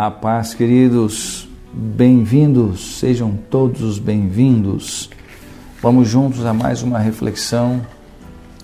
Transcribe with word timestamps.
A 0.00 0.12
paz, 0.12 0.54
queridos, 0.54 1.48
bem-vindos, 1.72 3.00
sejam 3.00 3.36
todos 3.50 3.98
bem-vindos. 3.98 5.10
Vamos 5.82 6.06
juntos 6.06 6.46
a 6.46 6.54
mais 6.54 6.84
uma 6.84 7.00
reflexão 7.00 7.84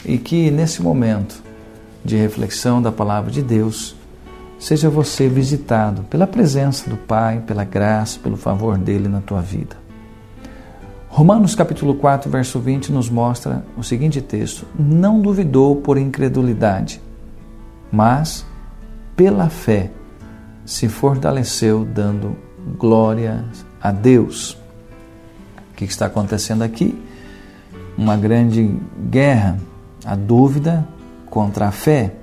e 0.05 0.17
que 0.17 0.49
nesse 0.49 0.81
momento 0.81 1.43
de 2.05 2.15
reflexão 2.15 2.81
da 2.81 2.93
palavra 2.93 3.33
de 3.33 3.43
Deus, 3.43 3.97
seja 4.61 4.89
você 4.89 5.27
visitado 5.27 6.05
pela 6.05 6.25
presença 6.25 6.89
do 6.89 6.97
Pai, 6.97 7.43
pela 7.45 7.65
graça, 7.65 8.21
pelo 8.21 8.37
favor 8.37 8.79
dele 8.79 9.09
na 9.09 9.21
tua 9.21 9.41
vida. 9.41 9.77
Romanos 11.09 11.57
capítulo 11.57 11.97
4, 11.97 12.31
verso 12.31 12.61
20 12.61 12.93
nos 12.93 13.11
mostra 13.11 13.67
o 13.77 13.83
seguinte 13.83 14.23
texto: 14.23 14.67
Não 14.79 15.21
duvidou 15.21 15.75
por 15.75 15.99
incredulidade, 15.99 17.03
mas 17.91 18.47
pela 19.17 19.49
fé 19.49 19.91
se 20.65 20.89
fortaleceu 20.89 21.85
dando 21.85 22.37
glória 22.79 23.45
a 23.81 23.91
Deus. 23.91 24.57
O 25.73 25.77
que 25.77 25.85
está 25.85 26.07
acontecendo 26.07 26.63
aqui? 26.63 26.99
Uma 27.97 28.17
grande 28.17 28.77
guerra, 29.11 29.59
a 30.05 30.15
dúvida 30.15 30.87
contra 31.31 31.69
a 31.69 31.73
fé, 31.73 32.15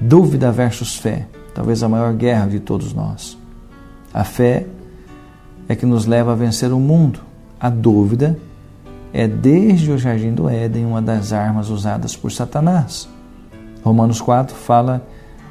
dúvida 0.00 0.50
versus 0.50 0.96
fé, 0.96 1.26
talvez 1.54 1.82
a 1.82 1.88
maior 1.88 2.12
guerra 2.14 2.46
de 2.46 2.60
todos 2.60 2.92
nós. 2.92 3.38
A 4.12 4.24
fé 4.24 4.66
é 5.68 5.76
que 5.76 5.86
nos 5.86 6.06
leva 6.06 6.32
a 6.32 6.34
vencer 6.34 6.72
o 6.72 6.80
mundo. 6.80 7.20
A 7.58 7.70
dúvida 7.70 8.36
é 9.12 9.28
desde 9.28 9.90
o 9.90 9.98
jardim 9.98 10.32
do 10.32 10.48
Éden 10.48 10.86
uma 10.86 11.00
das 11.00 11.32
armas 11.32 11.68
usadas 11.68 12.16
por 12.16 12.32
Satanás. 12.32 13.08
Romanos 13.82 14.20
4 14.20 14.54
fala 14.54 15.06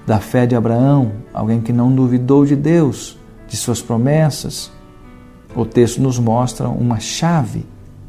da 0.09 0.19
fé 0.19 0.47
de 0.47 0.55
Abraão, 0.55 1.11
alguém 1.31 1.61
que 1.61 1.71
não 1.71 1.93
duvidou 1.93 2.43
de 2.43 2.55
Deus, 2.55 3.15
de 3.47 3.55
suas 3.55 3.79
promessas. 3.79 4.71
O 5.55 5.63
texto 5.63 6.01
nos 6.01 6.17
mostra 6.17 6.67
uma 6.67 6.99
chave. 6.99 7.63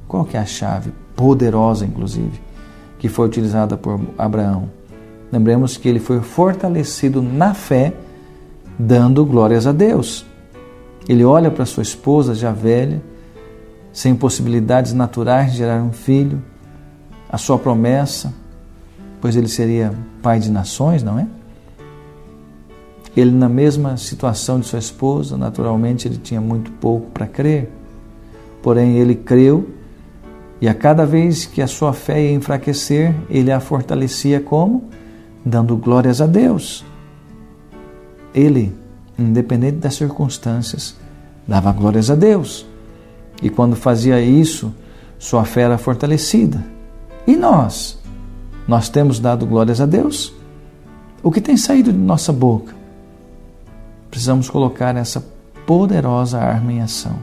Qual 0.09 0.25
que 0.25 0.35
é 0.35 0.41
a 0.41 0.47
chave? 0.47 0.95
Poderosa, 1.15 1.85
inclusive, 1.85 2.41
que 2.99 3.07
foi 3.07 3.27
utilizada 3.27 3.77
por 3.77 4.01
Abraão. 4.17 4.71
Lembremos 5.31 5.77
que 5.77 5.91
ele 5.91 6.01
foi 6.01 6.23
fortalecido 6.23 7.21
na 7.21 7.53
fé, 7.53 7.93
dando 8.79 9.23
glórias 9.27 9.67
a 9.67 9.73
Deus. 9.73 10.25
Ele 11.07 11.23
olha 11.23 11.51
para 11.51 11.67
sua 11.67 11.83
esposa 11.83 12.35
já 12.35 12.51
velha, 12.51 13.03
sem 13.93 14.17
possibilidades 14.17 14.95
naturais 14.95 15.53
de 15.53 15.59
gerar 15.59 15.83
um 15.83 15.93
filho, 15.93 16.43
a 17.29 17.37
sua 17.37 17.59
promessa, 17.59 18.33
pois 19.21 19.37
ele 19.37 19.49
seria 19.49 19.93
pai 20.23 20.41
de 20.41 20.51
nações, 20.51 21.03
não 21.03 21.19
é? 21.19 21.27
Ele, 23.17 23.31
na 23.31 23.49
mesma 23.49 23.97
situação 23.97 24.61
de 24.61 24.67
sua 24.67 24.79
esposa, 24.79 25.37
naturalmente 25.37 26.07
ele 26.07 26.17
tinha 26.17 26.41
muito 26.41 26.71
pouco 26.73 27.11
para 27.11 27.27
crer, 27.27 27.71
porém 28.63 28.97
ele 28.97 29.15
creu 29.15 29.69
e 30.61 30.69
a 30.69 30.75
cada 30.75 31.07
vez 31.07 31.47
que 31.47 31.63
a 31.63 31.67
sua 31.67 31.95
fé 31.95 32.23
ia 32.23 32.33
enfraquecer, 32.33 33.15
ele 33.31 33.51
a 33.51 33.61
fortalecia 33.61 34.41
como? 34.41 34.85
Dando 35.43 35.75
glórias 35.75 36.21
a 36.21 36.27
Deus. 36.27 36.85
Ele, 38.35 38.75
independente 39.19 39.79
das 39.79 39.95
circunstâncias, 39.95 40.95
dava 41.49 41.73
glórias 41.73 42.11
a 42.11 42.15
Deus. 42.15 42.67
E 43.43 43.49
quando 43.49 43.75
fazia 43.75 44.21
isso, 44.21 44.75
sua 45.19 45.47
fé 45.47 45.63
era 45.63 45.79
fortalecida. 45.79 46.63
E 47.27 47.37
nós? 47.37 47.99
Nós 48.69 48.91
temos 48.91 49.19
dado 49.19 49.47
glórias 49.47 49.81
a 49.81 49.87
Deus? 49.87 50.35
O 51.23 51.31
que 51.31 51.41
tem 51.41 51.57
saído 51.57 51.91
de 51.91 51.99
nossa 51.99 52.35
boca? 52.35 52.75
Precisamos 54.11 54.51
colocar 54.51 54.97
essa 54.97 55.25
poderosa 55.67 56.39
arma 56.39 56.73
em 56.73 56.83
ação. 56.83 57.17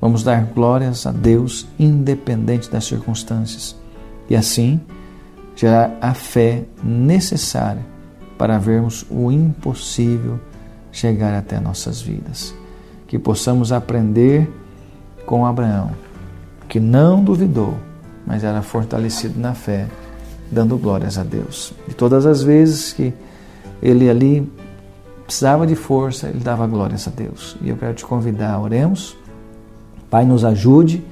Vamos 0.00 0.22
dar 0.22 0.44
glórias 0.44 1.06
a 1.06 1.10
Deus 1.10 1.66
independente 1.78 2.70
das 2.70 2.84
circunstâncias 2.84 3.74
e 4.28 4.36
assim 4.36 4.80
gerar 5.54 5.96
a 6.00 6.12
fé 6.12 6.64
necessária 6.84 7.82
para 8.36 8.58
vermos 8.58 9.06
o 9.10 9.32
impossível 9.32 10.38
chegar 10.92 11.34
até 11.34 11.58
nossas 11.58 12.00
vidas. 12.00 12.54
Que 13.06 13.18
possamos 13.18 13.72
aprender 13.72 14.50
com 15.24 15.46
Abraão, 15.46 15.92
que 16.68 16.78
não 16.78 17.24
duvidou, 17.24 17.74
mas 18.26 18.44
era 18.44 18.60
fortalecido 18.60 19.40
na 19.40 19.54
fé, 19.54 19.86
dando 20.50 20.76
glórias 20.76 21.16
a 21.16 21.24
Deus. 21.24 21.72
E 21.88 21.94
todas 21.94 22.26
as 22.26 22.42
vezes 22.42 22.92
que 22.92 23.14
ele 23.82 24.10
ali 24.10 24.50
precisava 25.26 25.66
de 25.66 25.74
força, 25.74 26.28
ele 26.28 26.38
dava 26.38 26.66
glórias 26.66 27.06
a 27.08 27.10
Deus. 27.10 27.56
E 27.60 27.68
eu 27.68 27.76
quero 27.76 27.94
te 27.94 28.04
convidar, 28.04 28.58
oremos. 28.60 29.16
Pai, 30.08 30.24
nos 30.24 30.44
ajude 30.44 31.04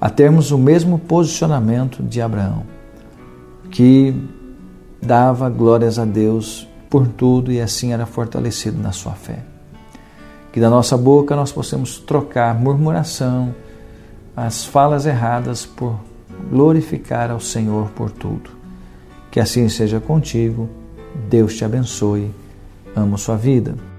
a 0.00 0.08
termos 0.08 0.50
o 0.50 0.58
mesmo 0.58 0.98
posicionamento 0.98 2.02
de 2.02 2.20
Abraão, 2.20 2.64
que 3.70 4.14
dava 5.00 5.48
glórias 5.50 5.98
a 5.98 6.04
Deus 6.04 6.66
por 6.88 7.06
tudo 7.06 7.52
e 7.52 7.60
assim 7.60 7.92
era 7.92 8.06
fortalecido 8.06 8.82
na 8.82 8.90
sua 8.90 9.12
fé. 9.12 9.40
Que 10.50 10.58
da 10.58 10.68
nossa 10.68 10.96
boca 10.96 11.36
nós 11.36 11.52
possamos 11.52 11.98
trocar 11.98 12.54
murmuração, 12.54 13.54
as 14.34 14.64
falas 14.64 15.06
erradas 15.06 15.64
por 15.66 16.00
glorificar 16.50 17.30
ao 17.30 17.40
Senhor 17.40 17.90
por 17.90 18.10
tudo. 18.10 18.50
Que 19.30 19.40
assim 19.40 19.68
seja 19.68 20.00
contigo. 20.00 20.68
Deus 21.28 21.54
te 21.54 21.64
abençoe 21.64 22.30
amo 22.94 23.16
sua 23.16 23.36
vida. 23.36 23.91